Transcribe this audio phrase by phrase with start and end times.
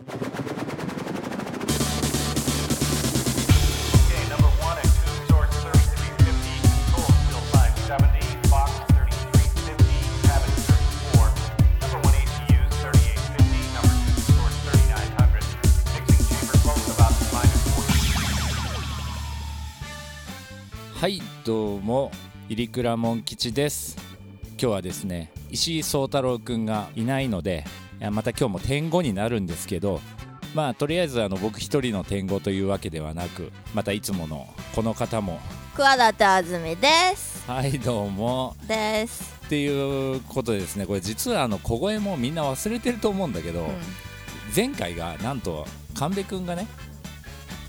[0.00, 0.06] は
[21.08, 22.10] いどうも
[22.48, 23.98] 入倉門吉です。
[24.52, 27.64] 今日はですね石井壮太郎くんがいないので
[28.08, 30.00] また今日も点5になるんですけど
[30.54, 35.38] まあとりあえずあの僕一人の点5というわけではなくまたいつものこの方も。
[35.74, 37.44] 桑田あずみです。
[37.46, 38.56] はいどうも。
[38.66, 43.68] です、っていうことでですねこれ実はあの小声もみんな忘れてると思うんだけど、うん。
[44.54, 46.66] 前回がなんと神戸くんがね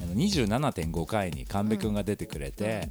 [0.01, 2.89] あの27.5回に神戸くんが出てくれて、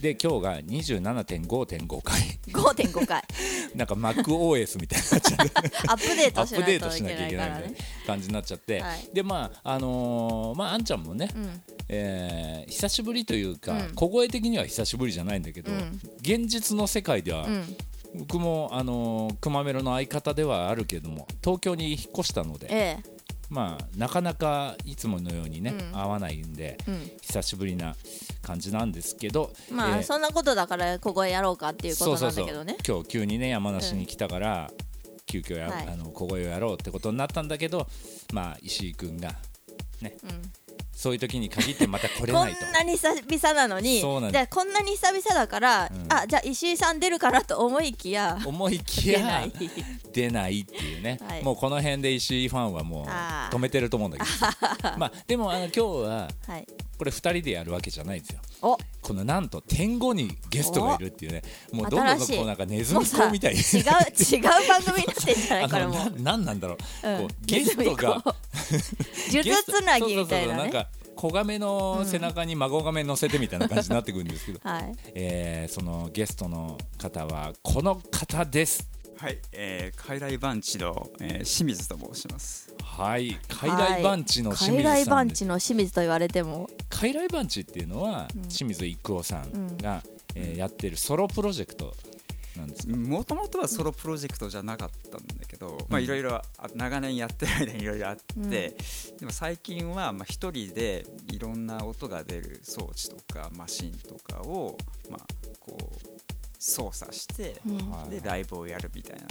[0.00, 2.20] で今日が27.5.5回。
[2.52, 3.22] 5.5回。
[3.74, 7.74] なんか MacOS みたいになっちゃって アップデートしないアップデーといけないトしなきゃいけからね
[8.06, 9.08] 感じになっちゃって、はい。
[9.12, 11.62] でまああのーまああんちゃんもね、うん。
[11.88, 13.94] えー久しぶりというか、うん。
[13.94, 16.00] 小声的には久しぶりじゃないんだけど、うん。
[16.20, 17.76] 現実の世界では、うん。
[18.14, 22.98] 僕もあのー熊メロの相方ではあるけども東京に引っ越したのでえ
[23.48, 25.98] まあなかなかいつものようにね、うん。
[25.98, 27.10] 会わないんでえうん。
[27.20, 27.94] 久しぶりな
[28.42, 32.76] 感じなんですけどまあ、えーそんなことだからここへやろうかっていうことなんだけどね。
[32.86, 34.70] 今日急にね山梨に来たから、
[35.26, 35.88] 急遽や、はい。
[35.88, 37.86] あの小声をやろうってことになったんだけど
[38.32, 39.34] まあ石井君が
[40.00, 40.16] ね、
[40.98, 42.66] そういう時に限ってまた来れこないと。
[42.66, 46.12] んなに久々なのにじゃあこんなに久々だから、ん。
[46.12, 49.52] あじゃあ石井さん出るかなと思いきや思いきや出ない。
[50.12, 51.44] 出ないっていうね、はい。
[51.44, 53.06] もうこの辺で石井ファンはもう
[53.54, 54.28] 止めてると思うんだけど。
[54.98, 56.66] まあでもあの今日ははい
[56.98, 58.40] これ2人でやるわけじゃないんですよ。
[58.60, 58.76] お。
[59.00, 61.42] このなんと点後にゲストがいるっていうね。
[61.72, 63.60] もうどんどんこうなんかネズミもうさ講みたいに。
[63.60, 65.94] 違う違う番組になってんじゃないこれも。
[66.18, 67.28] ななんなんだろう、うん。
[67.28, 70.86] こうゲストが 数珠つなぎみたいなね。
[71.14, 74.94] 子亀の背中に孫亀乗せてみたいな感じになってくるんですけど、はい。
[75.14, 78.88] えーそのゲストの方はこの方です。
[79.18, 82.72] はい、えー、海来番地の、えー、清水と申します。
[82.98, 83.38] はい。
[83.48, 86.68] 海来番地の清海水さんです地の清水と言われても。
[86.90, 90.02] 海来番地っていうのは、清水育夫さんが、
[90.34, 91.94] えーやってるソロプロジェクト
[92.56, 96.44] なんですか、もともとはソロプロジェクトじゃなかったんだけど、まあいろいろあ
[96.74, 98.76] 長年やってる間にいろいろあって、
[99.20, 104.76] でも最近はまあ一人でいろんな音が出る装置とかマシンとかを
[105.08, 105.20] まあ
[105.60, 105.96] こう
[106.58, 107.60] 操作して、
[107.90, 108.10] はい。
[108.10, 109.26] でライブをやるみたいな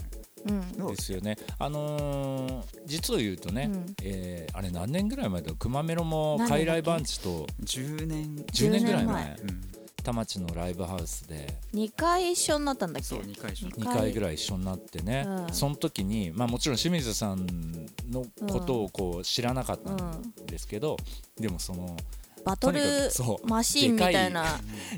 [0.45, 3.95] ですよね、あのー実を言うとね、うん。
[4.03, 6.63] えーあれ何年ぐらい前だ熊メロも何年だっけ？
[6.63, 8.35] 海来番地と10年。
[8.37, 9.23] 10年ぐらい前。
[9.23, 9.37] 10年前。
[9.43, 9.61] うん。
[10.03, 11.53] 田町のライブハウスで。
[11.73, 13.07] 2回一緒になったんだっけ？
[13.07, 13.73] そう2回一緒に。
[13.73, 14.13] 2回。
[14.13, 15.53] ぐらい一緒になってね、うん。
[15.53, 17.45] その時に、まあ、もちろん清水さん
[18.09, 20.95] のことをこう知らなかったんですけど、
[21.37, 21.97] でもその
[22.45, 22.79] バトル
[23.43, 24.45] マシーンみたいな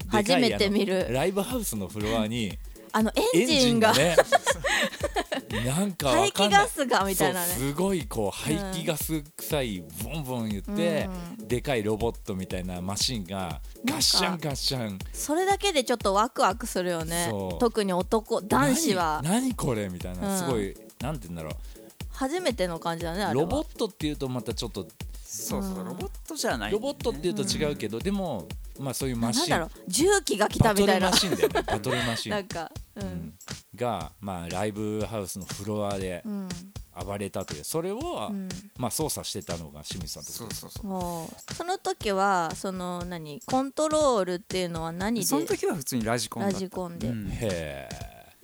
[0.10, 1.08] 初めて見る。
[1.12, 2.58] ライブハウスのフロアに
[2.92, 3.94] あのエエンンジンが。
[3.94, 4.16] ジンがね
[5.66, 7.54] なんかわ排気ガスがみたいなね。
[7.54, 15.00] すごいこう排気ガス臭いボンボン言って、でかいロボットみたいなマシンがガッシャンガッシャン。
[15.14, 17.32] それだけでちょっとワクワクするよね。
[17.60, 19.22] 特に男男子は。
[19.24, 20.38] 何何これみたいな、うん。
[20.38, 21.58] すごいなんて言うんだろ
[22.12, 23.46] 初めての感じだねあうれは。
[23.46, 24.88] ロボットっていうとまたちょっと
[25.32, 26.72] そうそうロボットじゃない。
[26.72, 28.48] ロボットっていうと違うけど、でも
[28.80, 29.50] まあそういうマシン。
[29.50, 31.12] なんだろう重機が来たみたいな。
[31.12, 31.62] マシンだよね。
[31.62, 32.32] バトルマシン。
[32.34, 33.34] なんかうん
[33.80, 36.50] が、まあ、ライブハウスのフロアでうん。
[37.06, 37.64] 暴れたという。
[37.64, 37.98] それを、
[38.30, 38.50] ん。
[38.78, 40.86] まあ、操作してたのが清水さんとそうそうそう。
[40.86, 45.26] もうその時はその何コントロールっていうのは何で？
[45.26, 46.60] その時は普通にラジコンだラった。
[46.60, 47.30] ジコンで,、うん。
[47.30, 47.88] へ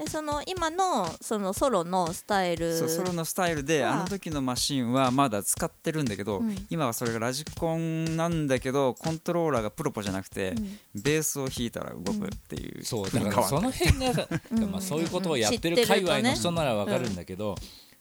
[0.06, 3.94] でその今のそのソロのスタイルそうソロのスタイルでは。
[3.94, 6.56] あの時のマシンはまだ使ってるんだけど、うん。
[6.70, 10.54] 今はそれがラジコンなんだけどコントローラーがプロポじゃなくて、
[10.94, 14.28] ベースを弾いたら動くっていう、えそうだからその辺が、
[14.72, 17.56] まあ、そういうことをやってる界隈の人ならわかるんだけど、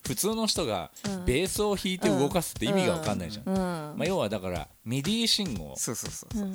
[0.07, 0.91] 普通の人が
[1.25, 3.57] ベースを弾いて動かすって意味がわかんないじゃん、うん。
[3.57, 5.75] まあ、要はだから MIDI 信号。
[5.77, 6.49] そうそうそうそう、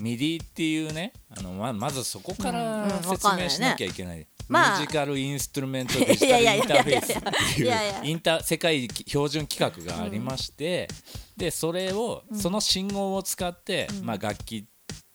[0.00, 2.90] MIDI っていうねあのままずそこからうん。
[3.02, 7.72] 説明しなきゃいけない,、まあ Musical Instrument Digital Interface っていう
[8.04, 10.88] インター世界標準規格がありまして、
[11.36, 14.66] でそれをその信号を使って、まあ、楽器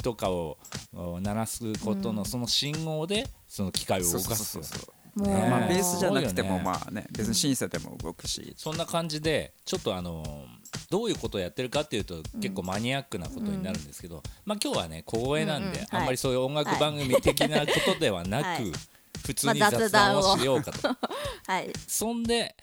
[0.04, 0.58] とかを
[0.94, 4.24] お鳴らすことのその信号でその機械を動かす。
[4.24, 4.94] そうそうそうそう。
[5.16, 7.06] もう、ねまあ、ベースじゃなくてもまあね。
[7.12, 10.24] 別にシンセでも動くし、そんな感じでちょっとあの
[10.90, 15.88] どういうことをやってるかっていうと結構マニアックなことになるんですけど、まあ今日はね小声なんで、うんうん。
[15.92, 18.72] あんまりそういう音楽番組的なことではなく、はい
[19.25, 20.38] 普通にまあ雑談を。
[20.38, 20.90] しようかと、
[21.48, 21.72] はい。
[21.88, 22.56] そんで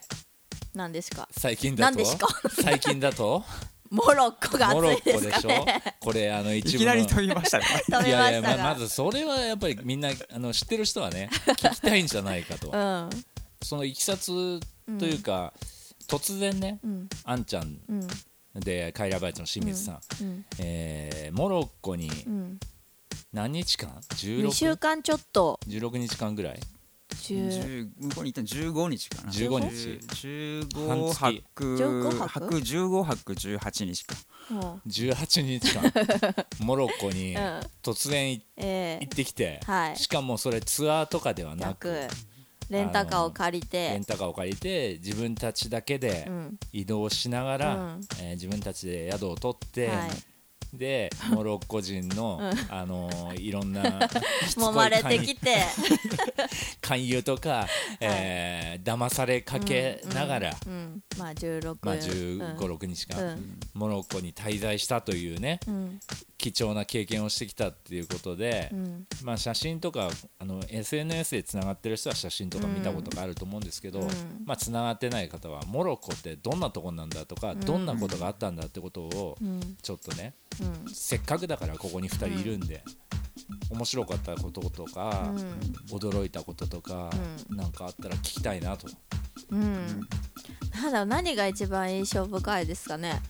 [0.75, 1.29] 何ですか？
[1.37, 1.97] 最近だと？
[1.97, 2.29] 何ですか？
[2.63, 3.45] 最近だと？
[3.91, 5.51] モロッコがモロ暑いでッコでしょ？
[6.01, 6.93] これあのい一部の。
[6.93, 7.65] きなり飛びましたね。
[7.91, 12.71] 食べいやいやままずそれはやっぱりみんなあの知ってる人はね聞きたいんじゃないかと。
[12.71, 13.11] うん。
[13.63, 14.61] そのいきさつ
[14.99, 15.53] というか、
[16.09, 17.09] 突然ね、うん。
[17.25, 18.09] あんちゃんうん。
[18.61, 20.45] でカイラバイトの清水さん、うん。
[20.59, 22.61] えーモロッコにうん
[23.33, 25.61] 何日間？2週 16, 間ちょっと。
[25.69, 26.61] 16日間ぐらい
[27.11, 29.31] ？10 10向こうに行ったの15日かな。
[29.31, 31.15] 15日？15半月。
[31.21, 32.29] 泊15泊？
[32.29, 34.17] 泊15泊18日か
[34.51, 35.93] も18日間？
[36.59, 37.61] モロッコにうん。
[37.85, 39.97] 突然いえ行ってきて、はい。
[39.97, 42.15] しかもそれツアーとかではなく楽
[42.69, 43.91] レンタカーを借りて。
[43.91, 46.59] レンタカーを借りて自分たちだけでうん。
[46.73, 48.01] 移動しながら、うん。
[48.19, 50.11] えー自分たちで宿を取って、はい
[50.73, 53.83] でモロッコ人の、あのーいろんな
[54.57, 55.57] 揉まれて勧きて。
[56.81, 57.67] 勧誘とか、
[58.01, 63.61] えー騙されかけながら、うんまあ16まあ、1 5 6日間、うん。
[63.75, 65.61] モロッコに滞在したというね。
[65.67, 66.01] うん
[66.41, 69.07] 貴重な経験をしてきたっていうことで、うん。
[69.23, 70.09] まあ、写真とか
[70.39, 74.09] あの SNS でつながってる人は写真とか見たことがあると思うんですけど、うん。
[74.47, 79.77] まあ、つながってない方はモロッコってどんなとこなんだとか、どんなことがあったんだってことをうん。
[79.83, 80.35] ちょっとね
[80.87, 80.95] うん。
[80.95, 82.83] せっかくだからここに2人いるんで、
[83.71, 85.33] 面白かったこととか、
[85.91, 87.11] 驚いたこととか、
[87.51, 88.89] なんかあったら聞きたいなと。
[89.51, 89.63] うん。
[89.63, 90.09] うん
[90.73, 93.21] ただ何が一番印象深いですかね？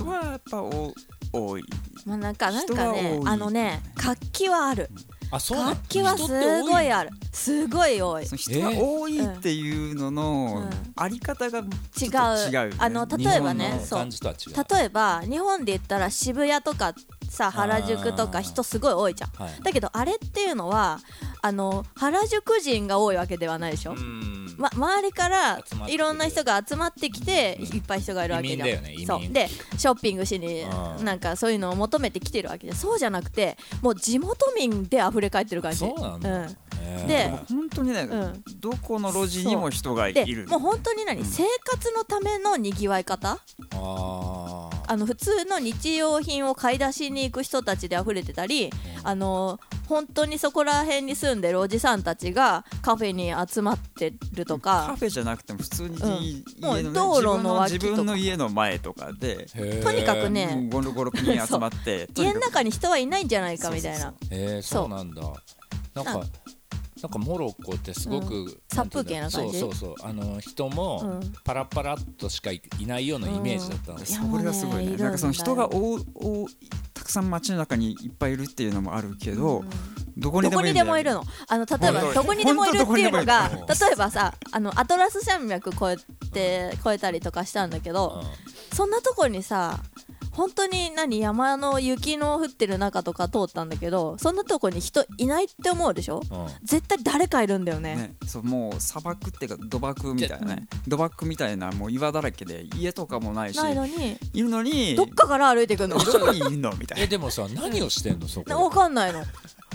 [0.00, 0.94] 人はやっぱお
[1.32, 1.64] 多い。
[2.06, 3.22] まあなんかなんかねい。
[3.24, 4.90] あのね活気はある。
[5.32, 7.10] あそうなの活気はすごいある。
[7.32, 8.26] すごい多い。
[8.26, 10.92] その人が多いっていうののうん。
[10.96, 11.66] あり方が違う
[12.50, 12.74] 違う。
[12.78, 14.78] あの例えばね日本のそう。
[14.78, 16.94] 例えば日本で言ったら渋谷とか
[17.28, 19.30] さ原宿とか人すごい多いじゃん。
[19.30, 19.62] はい。
[19.62, 20.98] だけどあれっていうのは
[21.42, 24.29] あの原宿人が多いわけではないでしょ、うん
[24.60, 28.60] ま、周りからいろんな人が集まってきていっぱい人がいるわけじゃん。
[28.60, 29.28] ねそう。
[29.28, 31.04] でショッピングしにうん。
[31.04, 35.78] なんかそういうのを求めてきてるわけでそうじゃなくてもう地元民で溢れ返ってる感じ。
[35.78, 36.48] そうなんだ、う
[37.04, 37.06] ん。
[37.06, 38.44] で本当にね、うん。
[38.60, 43.38] どこの路地にも人がいでるもう本当に何、生活のためのにぎわい方？
[43.72, 48.70] あの普通の日用品を買い出しに行く人たちで溢れてたり、
[49.04, 49.60] あの
[49.90, 56.22] 本当にそこら辺に住んでるおじさんたちがカフェに集まってるとカかフェじゃなくても普通に、うん。
[56.22, 59.46] 家もうの道路の脇自分の自分の家の前とかで。
[59.82, 65.22] とにかくね56人集まって家の中に人はいないんじゃないかみたいなへーそうなんだ
[65.94, 66.22] なんか
[67.02, 68.60] ななんかモロッコってすごく、うん。
[68.68, 69.58] 殺風景な感じ？
[69.58, 70.06] そうそうそう。
[70.06, 71.32] あの人もうん。
[71.44, 74.96] パラパラっとしかいいないようなイメージだったんですよ、いやそれがすごいね。
[74.96, 76.46] なんかその人がおお
[76.94, 79.64] たくさん街の中にいっぱいいるっていうのもあるけど、
[80.16, 81.24] どこにどこにでもいるの？
[81.48, 88.22] あの例えばどこにでもいるっていうのが例えばさあのアトラス山脈越えて越えたりとかしたんだけど、
[88.72, 89.80] そんなとこにさ
[90.40, 96.22] 本当に何山の雪の降ってる中とか通ったんだけどそんなとこに人いないって思うでしょ？
[96.30, 96.44] うん。
[96.44, 97.96] うん絶対誰かいるんだよね。
[97.96, 100.66] ね、そうもう砂漠っていうか土漠みたいなね。
[100.88, 105.98] 土漠みたいなもう岩だらけで家とかもないしないのにいるのにどっかから歩いてくるの？
[105.98, 106.72] どこにいるの？
[106.72, 107.04] みたいな。
[107.04, 108.26] えでもさ何をしてんの？
[108.26, 108.64] そこ。
[108.64, 109.22] わかんないの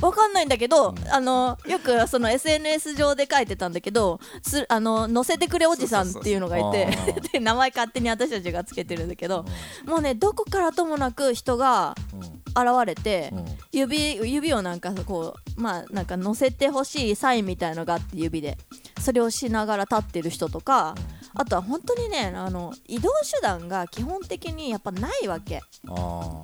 [0.05, 6.87] わかんないんだけど、あのよくその SNS 上で書いてたんだけどすあの載せてくれおじさんっていうのがいて
[7.33, 9.45] で名前勝手に私たちがつけてるんだけど、
[9.85, 12.35] もうねどこからともなく人がうん。
[12.57, 13.45] 現れて、うん。
[13.73, 18.57] 指指をなんかこうまあなんか載せてほしいサインみたいのがあって指で。
[19.05, 20.95] それをしながら立ってる人とか、
[21.35, 25.61] あとは本当にねあの移動手段が基本的にやっぱないわけ。
[25.87, 26.43] あ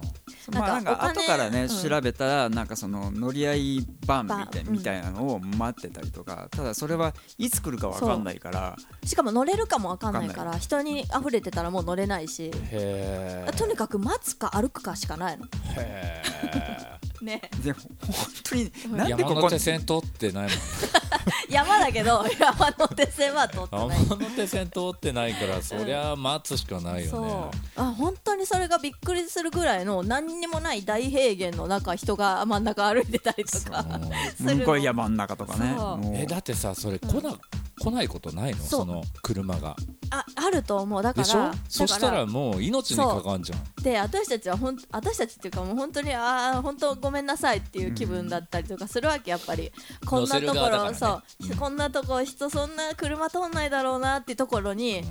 [0.51, 1.67] まあなんか後からね、うん。
[1.67, 12.51] 調べたらなんかその乗り合い版みたい,、みたいなのを待ってたりとかただそれはいつ来るかわかんないからしかも乗れるかもわかんないかわら人に溢れてたらもう乗れないし。
[13.57, 15.45] とにかく待つか歩くかしかないの。
[15.75, 17.41] へね。
[17.63, 20.51] でも本当になんでここ山手線通ってないもん
[21.49, 24.07] 山だけど山手線は通ってない。
[24.09, 27.25] 山手線通ってないからそりゃ待つしかないよそう。
[27.25, 27.33] ね
[27.75, 33.85] あ本当にそれがびっくりするぐらいの何にもない大平原の中人が真ん中歩いてたりとか
[34.35, 35.75] する向のこう山の中とかね。
[36.15, 37.37] えだってさそれ来な
[37.79, 38.63] 来ないことないの？
[38.63, 39.75] その車が
[40.11, 41.01] ああると思う。
[41.01, 43.83] だからそしたらもう命にかかんじゃん。
[43.83, 49.71] で私たちはほん私たちっていうかもう本当にああ本当ごめんなさいっていう気分だったりとかするわけやっぱり。
[50.05, 50.93] こんなところ、ね。
[50.95, 51.21] そ
[51.53, 55.03] う、こんなとこ人そんな車通んないだろうなっていうところに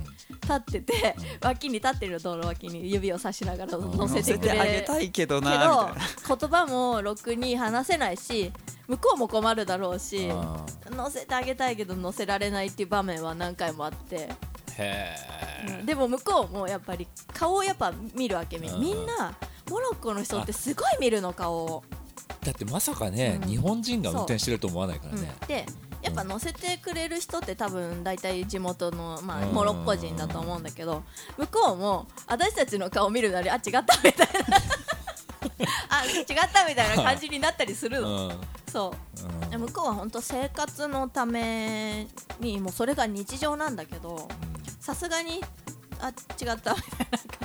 [0.43, 4.51] 立ってて、脇に立ってる道路脇に指をさしながら乗せてくれ。
[4.51, 6.35] てあげたいけどけどなみたいな。
[6.35, 8.51] 言葉もろくに話せないし
[8.87, 15.15] 向こうも困るだろうしあ乗せてあげたいけど乗せられないっていう場面は何回もあって、ーへ
[15.79, 18.81] えでも向こうもやっぱり顔をやっぱ見るわけみんなうん。
[18.81, 19.33] みんな
[19.69, 21.83] モロッコの人ってすごい見るの顔を、
[22.43, 23.49] だってまさかね、うん。
[23.49, 25.65] 日本人が運転してると思わないからうんね、で
[26.01, 29.53] やっぱ乗せてくれる人って多分大体地元の、まあ、うん。
[29.53, 31.03] モロッコ人だと思うんだけど
[31.37, 34.57] 向こうも私たちの顔見るなりあ違ったみたいな。
[35.89, 38.41] あ違ったみたいな感じになったりするうの、ん。
[38.71, 38.93] そ
[39.53, 39.57] う。
[39.57, 42.07] 向こうは本当生活のため
[42.39, 44.27] にもうそれが日常なんだけど
[44.81, 45.41] さすがに
[45.99, 46.81] あ違ったみたいな感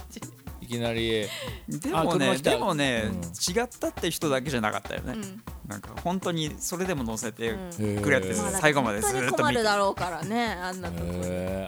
[0.09, 0.21] じ、
[0.63, 1.27] いきなり。
[1.69, 3.15] でもねでもね、うん。
[3.17, 5.43] 違ったって人だけじゃなかったよね、うん。
[5.69, 8.03] なんか本当にそれでも乗せてうん。
[8.03, 9.43] くれって最後までず本当にっと見て。
[9.43, 11.13] 困るだろうからねあんなとこ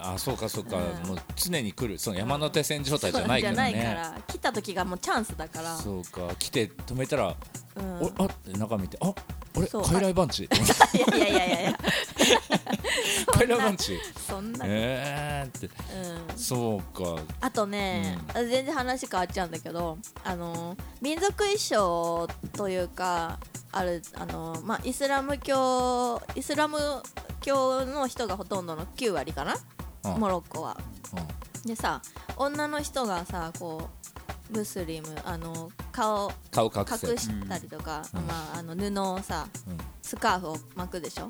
[0.02, 1.08] あそうかそうか、うん。
[1.08, 1.98] もう常に来る。
[1.98, 4.22] その山手線状態じゃないからじゃねないから。
[4.26, 5.76] 来た時がもうチャンスだから。
[5.76, 6.34] そうか。
[6.38, 7.36] 来て止めたら、
[7.76, 8.02] うん。
[8.02, 9.12] おあって中見てあ
[9.58, 9.66] あれ？
[9.68, 10.48] 傀儡番地い
[11.10, 11.78] やいやいやいやいや。
[13.32, 13.98] 傀儡番地
[14.28, 15.66] そんな、えーって。
[15.66, 17.22] うん、そうか。
[17.40, 23.38] あとね、あ全然話変わっちゃうんだけどあの民族衣装というか
[23.72, 26.78] あるあの、まあ、イスラム教イスラム
[27.40, 29.56] 教の人がほとんどの9割かな、
[30.04, 30.20] うん。
[30.20, 30.76] モロッコは。
[31.14, 31.68] うん。
[31.68, 32.00] でさ
[32.36, 33.97] 女の人がさこう
[34.50, 38.26] ムスリムあの顔顔隠したりとか、うん。
[38.26, 39.78] まあ、あの布をさうん。
[40.00, 41.28] スカーフを巻くでしょ、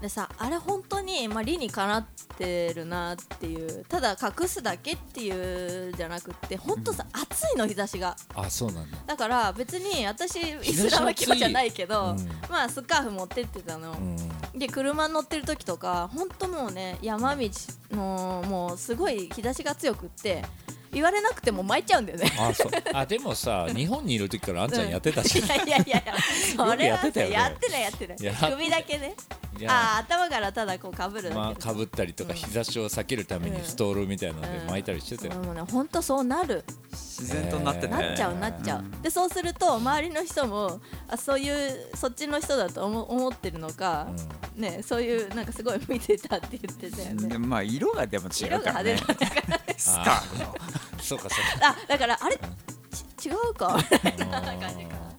[0.00, 2.06] でさあれ本当にまあ、理にかなっ
[2.38, 8.16] てるなっていうただ隠すだけっていうじゃなくって本当さ、暑いの日差しが。
[8.36, 8.98] あそうなんだ。
[9.08, 12.28] だから別に私イスラム教じゃないけど、うん。
[12.48, 14.16] まあスカーフ持ってってたの、うん。
[14.56, 17.50] で車乗ってる時とか本当もうね山道
[17.90, 20.44] のもうすごい日差しが強くって
[20.92, 22.30] 言われなくても巻いちゃうんだよね。
[22.38, 22.70] あそう。
[22.92, 26.14] あでもさ日本にいる時からあんちゃんやってたし、 いやいやいやいや
[26.56, 27.82] それはやってたよねやってない。
[27.82, 28.14] やってな
[28.48, 28.52] い。
[28.52, 29.14] 首だけね
[29.66, 29.96] あ。
[29.96, 32.36] あ頭からただこうかぶるまあかぶったりとかうん。
[32.36, 36.64] 日差しを避けるためにストールみたいなので巻いたりしてたよ、でもね本当そうなる。
[36.90, 44.08] 自然となってて、ねなっちゃうなっちゃう、でそうすると周りの人もあそういうそっちの人だと思思ってるのか、
[44.56, 47.28] ねそういうなんかすごい見てたって言ってたよね。
[47.28, 48.94] でまあ色がでも違色がうからね。
[48.94, 50.54] 派手だからねスカーフの
[51.00, 51.68] そうかそうか。
[51.68, 52.38] あだからあれ
[53.16, 53.76] ち違うか？
[53.78, 54.68] みたいな感じか。
[54.68, 55.12] な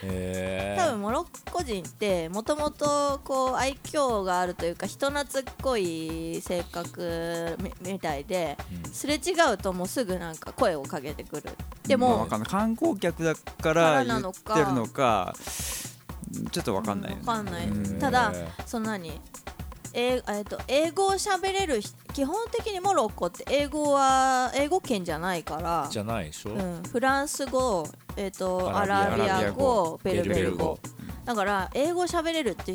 [0.00, 8.92] 多分モロッコ人ってもともとこう愛嬌があるというか人懐っこい性格みみたいで、うん。
[8.92, 11.50] すれ違うともうすぐなんか声をかけてくる。
[11.86, 15.34] でもまあ観光客だかからら言ってるのか
[16.50, 17.66] ちょっとわかんないよね、わかんない。
[17.66, 17.98] うん。
[17.98, 18.32] ただ
[18.66, 19.20] その何？
[19.98, 25.86] えーと英語を喋れる人基本的にモロッコって英語は英語圏じゃないから。
[25.90, 27.86] じゃないでしょ、うん、フランス語、
[28.16, 30.64] えー、とアアラビア語ベルベル語。
[30.64, 30.78] 語。
[31.24, 32.74] だから英語喋れるって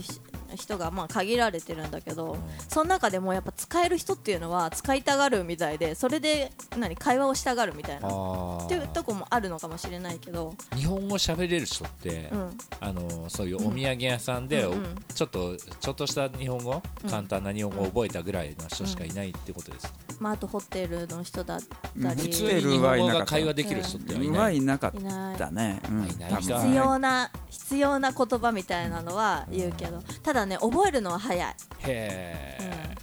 [0.56, 14.96] 人がまあ限られてるんだけど、その中でもやっぱ使える人っていうのは使いたがるみたいでそれで何会話をしたがるみたいなっあていうとこもあるのかもしれないけど、ー日本語喋れる人って、うん、あのそういうお土産屋さんで、うんうん。
[15.14, 17.10] ちょっとちょっとした日本語、うん。
[17.10, 22.16] 簡単な日本語を覚えたぐらいの人しかいないってことです、まあ、あとホテルの人だったうん。
[22.16, 25.04] り普通に日本語が会話できる人ってはいない、はいなかっい。
[25.04, 26.04] ないたね、うん。
[26.06, 26.08] い
[26.40, 31.56] 必要な必要な言葉みたいなのは言うけどただね覚えるのは早い。
[31.80, 32.96] へえ、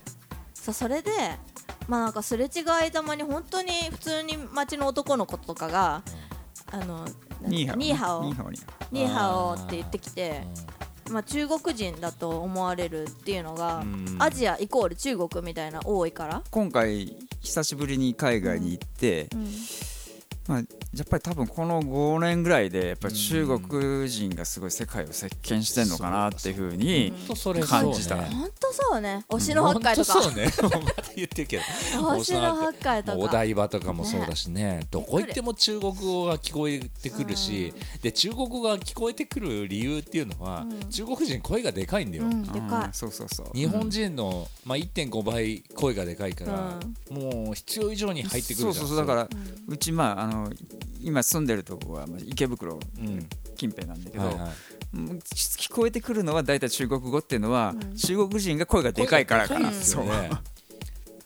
[0.54, 1.10] そうそれで
[1.88, 6.02] まあなんかすれ違いざまに本当に普通に街の男の子とかが
[6.70, 7.06] 「あの
[7.42, 8.24] ニーハオニーハオ。
[8.24, 10.42] ニーハオニーハニーハオ」って言ってきて、
[11.10, 14.16] まあ、中国人だと思われるっていうのが、うん。
[14.18, 19.46] アジアイコール中国みたいな多いから、オ今回久しぶりに海外に行って、うん
[20.50, 20.64] まあ、や
[21.04, 27.12] っぱり多分この5年ぐらいでやっぱり中国人がすごい世界を席巻してんのかなっていうふうに
[27.68, 28.16] 感じた。
[28.16, 30.50] 本当そうね推しの八海とかそうね
[31.14, 31.62] 言ってるけど
[32.16, 46.80] 推しの八海とかお台場とかもそうだしねどこ行っても中国語が聞こえてくるし、で中国語が聞こえてくる理由っていうのは、うん中国人声がでかいんだよ、うんでかうんそうそうそう日本人の、まあ、1.5倍声がでかいから、
[47.10, 49.28] もう必要以上に入ってくるじゃんそうそうそうだからい、
[49.68, 50.39] うちまああの
[51.02, 53.28] 今住んでるとこはまあ池袋うん。
[53.56, 54.50] 近辺なんだけど、はいはい。
[54.94, 57.96] うん聞こえてくるのは大体中国語っていうのは、うん。
[57.96, 59.76] 中国人が声がでかいからかな、ね。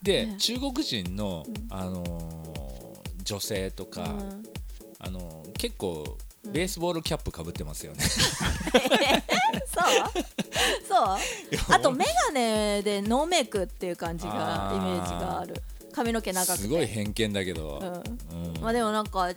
[0.02, 0.36] で、ね。
[0.38, 4.42] 中国人の、あのー女性とか、うん。
[4.98, 6.18] あのー結構
[6.52, 10.02] ベースボールキャップかぶってますよね、 そう？
[10.86, 11.16] そう？
[11.74, 15.54] あと眼鏡でノーメイクっていう感じがイメージがある。
[15.94, 16.64] 髪の毛長くて。
[16.64, 17.84] すごい偏見だけど、う
[18.33, 18.33] んうん
[18.64, 19.28] まあでもなんか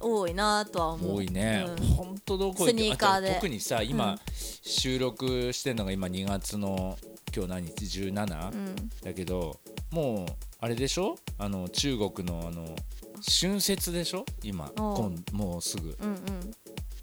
[0.00, 1.16] 多いなとは思う。
[1.16, 1.86] 多いね、うん。
[1.88, 3.34] 本とどこ行スニーカーで。
[3.34, 4.18] 特にさ今、うん。
[4.62, 6.98] 収録してるのが今2月の
[7.34, 8.90] 今日何日？17?、うん。
[9.02, 9.58] だけど
[9.90, 11.16] もうあれでしょ？
[11.38, 12.74] あの中国のあの
[13.40, 14.24] 春節でしょ？
[14.42, 15.96] 今今もうすぐ。
[16.00, 16.50] うんうん。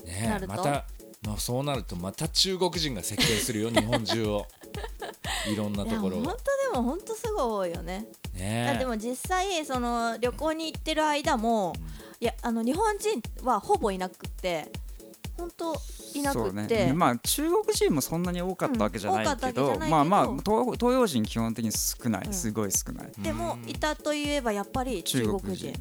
[0.05, 0.85] ねまた、
[1.25, 4.45] まあ、そうなるとまた中国人が席巻するよ日本中を。
[5.51, 6.27] いろんないや本当ところをで
[6.73, 8.05] も本当すごい多いよね。
[8.33, 11.73] ねでも実際その旅行に行ってる間も
[12.19, 14.71] いやあの日本人はほぼいなくって
[15.37, 15.75] 本当
[16.13, 16.93] いなくって、ね。
[16.93, 19.89] まあ中国人もそんなに多かったわけじゃないけど、わけじゃないけど。
[19.89, 22.33] まあまあ東東洋人基本的に少ない、うん。
[22.33, 23.11] すごい少ない。
[23.17, 25.73] でもいたといえばやっぱり中国人。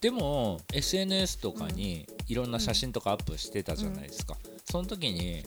[0.00, 4.36] でも SNS とかにいろんな写真とかアップしてたじゃないですか、
[4.70, 5.44] その時に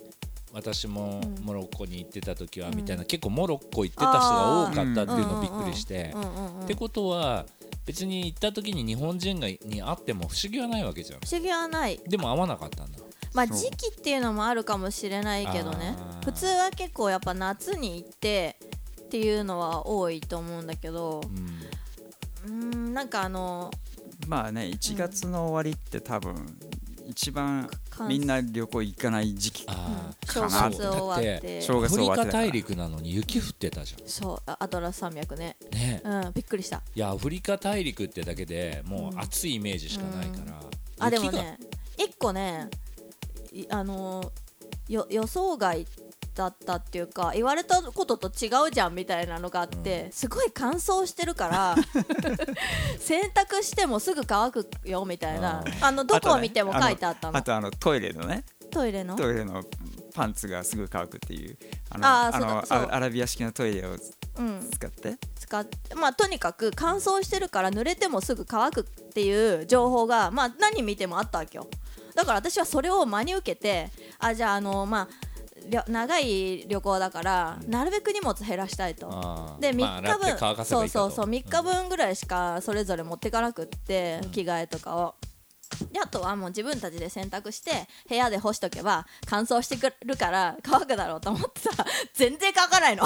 [0.54, 1.46] 私もうん。
[1.46, 2.76] モロッコに行ってた時はうん。
[2.76, 6.14] みたいな、結構モロッコ行ってた人が多かったっていうのびっくりして、
[6.64, 7.46] ってことは
[7.86, 11.20] 別に行った時に日本人がに会っても不思議はないわけじゃん。
[11.20, 12.00] 不思議はない。
[12.08, 13.00] でも会わなかったんだ。
[13.34, 15.96] まあ時期っていうのもあるかもしれないけどね。
[16.26, 18.58] 普通は結構やっぱ夏に行って
[19.04, 21.22] っていうのは多いと思うんだけど。
[22.46, 22.62] うん。
[22.70, 23.72] うーんなんかあの
[24.28, 26.36] まあね1月の終わりって多分
[27.08, 30.32] 一番関みんな旅行行かない時期あー。
[30.32, 32.44] 正かな月終わっだて正月アフリカ終わってたから。
[32.44, 35.56] 大陸なのに雪降ってたじゃそうあアトラス山脈ね。
[35.74, 36.02] んね。
[36.04, 36.82] うんびっくりした。
[36.96, 40.60] いやアフリカ大陸ってだけでもううん暑いイメージしかないから、
[41.00, 41.44] あでも雪が。
[41.44, 41.58] ね
[41.98, 42.70] 一個ね
[43.54, 44.30] いあのー
[44.90, 45.86] よ予想外
[46.34, 51.76] だったっていうか言われたことと違うじゃんみたいなのがあって、すごい乾燥してるから
[53.00, 55.64] 洗濯してもすぐ乾くよみたいな。
[55.82, 57.38] ああのどこを見ても書いてあったの。
[57.38, 58.44] あとあのトイレのね。
[58.70, 59.16] トイレの？
[59.18, 59.64] トイレの
[60.14, 61.58] パンツがすぐ乾くっていう
[61.90, 63.92] あのあのアラビア式のトイレを
[64.38, 65.18] うん使って？
[65.38, 65.96] 使って。
[65.96, 71.68] まあとにかく乾燥してるから濡れてもすぐ乾くっていう情報がまあ何見てもあったわけよ。
[72.16, 75.08] だから私はそれを真に受けてあじゃああのまあ
[75.88, 79.58] 長い旅行だからなるべく荷物減らしたいと。
[79.60, 85.16] で3まあ洗って日分、乾かせばそいうそうそう3日分ぐらいしかそれぞれ持ってかなくって、着替えとかを。
[85.92, 93.06] であとはもう自分たちで洗濯して部屋で干しとけば乾燥してくるから乾くだろうと思ってたら 全然乾かないの。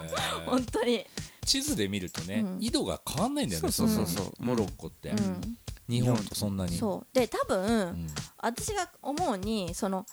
[0.46, 1.06] 本当に。
[1.44, 2.58] 地図で見るとね、うん。
[2.60, 4.32] 緯度が変わんないんだよねそうそうそうそう。
[4.40, 5.58] モロッコって、うん。
[5.88, 6.76] 日本とそんなに。
[6.76, 7.14] そう。
[7.14, 8.06] で多分、うん。
[8.38, 10.06] 私が思うにその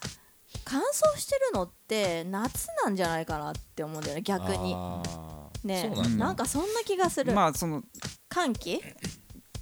[0.65, 4.75] 乾燥してるのって夏なんじゃないかなって思うんだよね逆に。
[5.63, 5.89] ね。
[5.89, 7.83] なんだ、なんかそんな気がする、まあその
[8.29, 8.81] 寒気？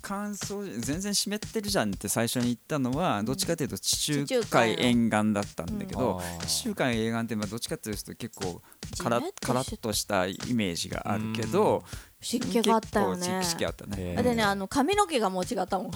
[0.04, 8.64] 乾燥全然湿ってるじゃんって最初に言ったのはどっちかというと地中海海沿岸だったんだけど、地中海沿岸ってまあどっちかというと結構
[8.98, 11.84] カラジメッとしてカラッとしたイメージがあるけど
[12.20, 13.42] 湿気があったよね。
[13.44, 14.16] 湿気あったね。
[14.24, 15.92] でねあの髪の毛がもう違ったもん。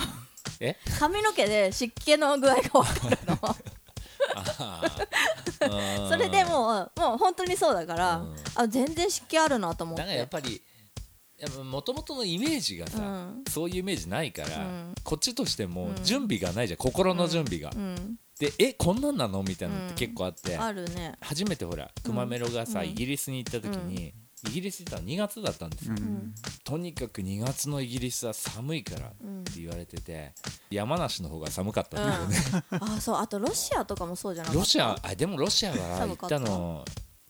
[0.60, 0.78] え？
[1.00, 3.40] 髪の毛で湿気の具合が分かるの
[6.10, 8.36] それでもうもう本当にそうだから、うん。
[8.56, 10.02] あ全然湿気あるなと思って。
[10.02, 10.62] だからやっぱり
[11.64, 13.44] もともとのイメージがさ、うん。
[13.50, 14.96] そういうイメージないから、うん。
[15.04, 16.04] こっちとしてもうん。
[16.04, 16.78] 準備がないじゃん。
[16.78, 18.16] 心の準備が、うん。
[18.40, 19.44] でえこんなんなの？
[19.44, 21.14] みたいなのって結構あって、あるね。
[21.22, 22.88] 初めてほらくまメロがさ、うん。
[22.88, 24.14] イギリスに行った時に、
[24.48, 26.34] イギリス行ったの2月だったんですよ、うん。
[26.64, 30.34] とにかく2月のイギリスは寒いからってうん言われてて
[30.70, 32.38] 山梨の方が寒かったんだよね、
[32.72, 33.16] あそう。
[33.18, 34.60] あとロシアとかもそうじゃなかった？
[34.60, 36.40] ロシアあでもロシアは行ったた。
[36.40, 36.84] の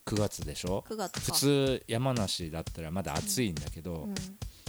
[0.05, 1.19] 9月でしょ？9月か。
[1.21, 4.15] 普通山梨だったらまだ暑いんだけど、うん。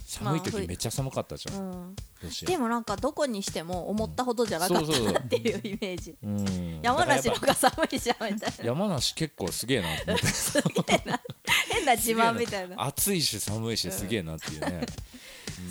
[0.08, 2.48] 寒いまあ時めっちゃ寒かったじゃん、うんロシア。
[2.48, 4.84] でもなんかどこにしても思ったほどじゃなかった
[5.18, 6.16] っていうイメージ。
[6.22, 6.80] うん。
[6.80, 8.64] 山梨の方が寒いじゃんみたいな。
[8.64, 10.14] 山梨結構すげえなと思
[10.80, 10.92] って。
[11.04, 11.20] 変な
[11.92, 12.84] 自慢みたいな。
[12.84, 14.86] 暑いし寒いしすげえなっていうね、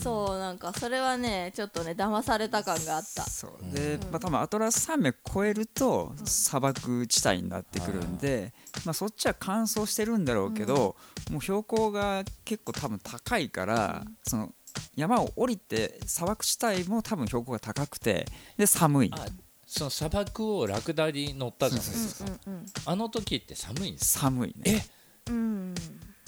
[0.02, 3.24] そうなんかそれはねちょっとね騙された感があった。
[3.24, 3.76] そう。
[3.76, 8.54] で、まあ、多分アトラス山脈越えると砂漠地帯になってくるんで、
[8.86, 10.96] まあ、そっちは乾燥してるんだろうけど、
[11.32, 14.54] もう標高が結構多分高いから、その
[14.96, 18.26] 山を降りて砂漠地帯も多分標高が高くて
[18.58, 19.12] で寒い。
[19.14, 19.26] あ
[19.68, 24.86] その砂漠をラクダに乗ったじゃないでうんすか、うんあの時って寒いんです寒いね。
[25.28, 25.76] うんうん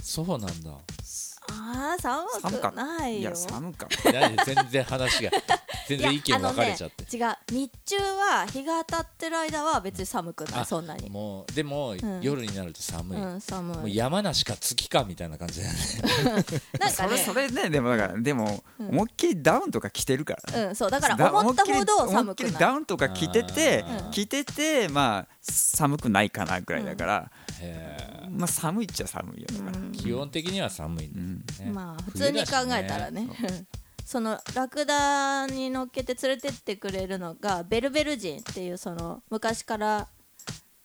[0.01, 0.71] そうなんだ。
[1.49, 2.67] あー寒く寒か。
[2.69, 3.13] ったない。
[3.15, 3.85] よいや寒か。
[3.85, 5.31] っ たいや全然話が
[5.87, 7.65] 全然意見分かれちゃって、いやあのね、違う。
[7.65, 11.09] 日中は日が当たってる間は別に寒くないあそんなに。
[11.09, 12.19] もうでも、ん。
[12.21, 15.79] 夜になると寒い、うもん寒うい山梨か月かみたいな感じだよね。
[16.33, 16.89] なんかね。
[16.91, 18.89] それそれねでもだからでもうん。
[18.89, 20.53] 思いっきりダウンとか着てるから。
[20.53, 24.11] ね、うんそうだから思ったほど寒く思いっきりないダウンとか着ててあー。
[24.11, 27.31] 着ててまあ寒くないかなぐらいだから、
[27.61, 29.85] へまあ寒いっちゃ寒いよだから、うん。
[29.89, 33.27] ー基本的には寒いんだよね、まあ普通に考えたらね。
[34.05, 40.07] そのラクダに乗っけて連れてってくれるのがベルベル人っていうその昔から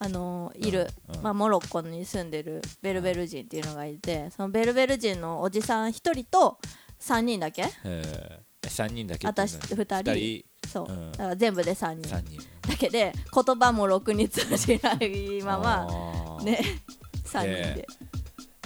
[0.00, 1.16] あのいる、うん。
[1.16, 1.22] うん。
[1.22, 6.58] まあ、モロッコに住んでるベルベル人っていうのがいてそのベルベル人のおじさん1人と
[7.00, 7.64] 3人だけ？
[7.84, 10.12] えー、3人だけ私2人。
[10.14, 11.12] 二そう、うん。
[11.12, 12.08] だから全部で3人。
[12.08, 12.40] 人3人。
[12.68, 16.60] だけで言葉もろくに通じないままね
[17.24, 17.86] 3人で。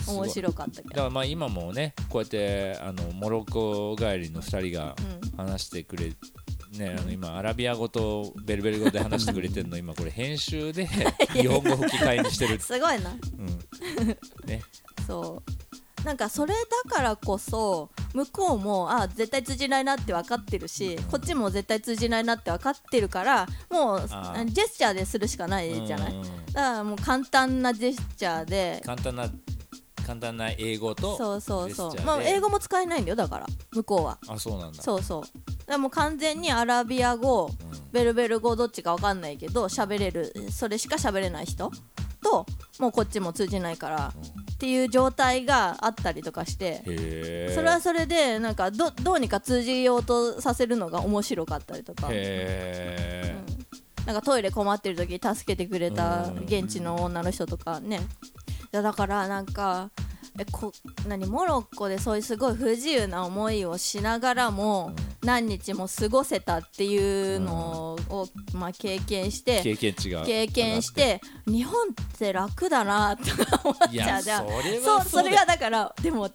[0.07, 0.89] 面白かったけど。
[0.91, 4.95] だからまあ今もねこうやってあのモロッコ帰りの2人が
[5.35, 6.13] う話してくれ、
[6.79, 10.87] ね、あの今アラビア語とベルベル語で話してくれてるの 今これ編集で
[11.33, 13.11] 日本語吹き替えにしてる、すごいな。
[13.11, 13.47] うん。
[14.47, 14.63] ね、
[15.07, 16.05] そう。
[16.05, 26.13] なんかそれだからこそ向こうもあ絶対通じないなって分かってるしこっちも絶対通じないなって分かってるからもうジェスチャーでするしかないじゃない。
[26.13, 26.23] うん。
[26.23, 28.81] だからもう簡単なジェスチャーで。
[28.87, 29.29] 簡単な
[30.07, 32.03] 簡単な英語とそうそうそう。
[32.07, 34.19] まあ英語も使えないんだよだから向こうは。
[34.29, 34.83] あそうなんだ。
[34.83, 35.71] そうそう。
[35.71, 37.51] でもう完全にアラビア語
[37.93, 41.71] ベルベル語どっちか分かんないけど喋れるそれしか喋れない人
[42.27, 42.47] と
[42.81, 44.13] もうこっちも通じないから
[44.53, 46.83] っていう状態があったりとかして
[47.55, 53.37] それはそれでなんかどどうにか通じようとさせるのが面白かったりとか、へえ、
[54.07, 58.01] なんかトイレ困ってる時に助けてくれた現地の女の人とかね。
[58.65, 59.91] いやだからなんか
[60.39, 60.73] えこ
[61.07, 76.33] 何モロッコでそういうすごい不自由な思いをしながらも何日も過ごせたっていうのを、まあ、経験して経験値が経験して日本って楽だなとか思っいちゃやうじゃんそれそうはそれがだからでも違っ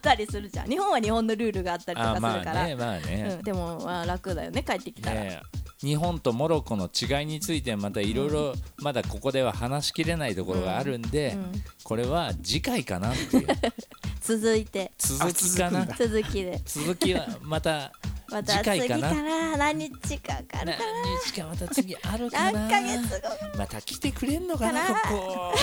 [0.00, 0.68] たりするじゃん。
[0.68, 3.36] 日本は日本のルールがあったりとかするから、あねまあね。
[3.38, 5.40] うん、でもまあ楽だよね帰ってきたら、ね
[5.82, 13.46] 日本とモロッコの違いについてまたいろいろまだここでは話しきれないところがあるんで、うんこれは次回かなっていう。
[14.22, 14.92] 続いて。
[14.96, 15.82] 続きかな。
[15.82, 16.60] あ続きで。
[16.64, 17.92] 続きはまた
[18.28, 19.10] また次回かな。
[19.10, 20.84] 次から何日かかる何か
[21.24, 22.52] 日かまた次あるかな。
[22.52, 25.54] な何ヶ月後また来てくれんのかなここ。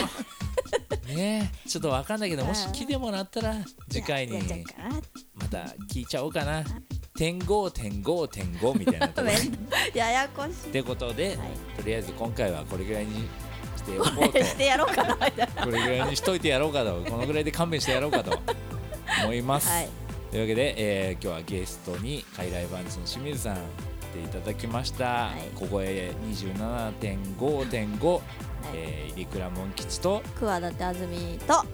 [1.08, 3.56] ねえちょっとわかんないけどもし来てもらったら
[3.90, 4.40] 次回に
[5.34, 5.60] また
[5.92, 6.64] 聞いちゃおうかな
[7.20, 9.34] 点5点5点5みたいなところ。
[9.94, 11.38] ややこしってことで、はい。
[11.76, 13.28] とりあえず今回はこれぐらいに
[13.76, 14.40] しておこうと。
[14.40, 15.16] いしてやろうかな。
[15.16, 17.04] みたいなこれぐらいにしといてやろうかと。
[17.10, 18.40] このぐらいで勘弁してやろうかと。
[19.24, 19.90] 思います、はい。
[20.32, 23.60] というわけで、えー今日はゲストに海来バンチの清水さん来
[24.14, 25.50] ていただきました、い。
[25.56, 28.22] ここへ27.5.5、
[28.74, 30.24] えー、入倉門吉と。
[30.40, 31.66] 桑田あずみと。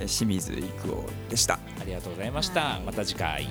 [0.00, 1.54] え清水育夫でした。
[1.54, 2.80] ありがとうございました、はい。
[2.82, 3.48] また次回。